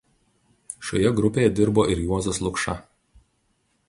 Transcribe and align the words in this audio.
Šioje 0.87 1.11
grupėje 1.19 1.51
dirbo 1.59 1.85
ir 1.97 2.01
Juozas 2.07 2.41
Lukša. 2.47 2.75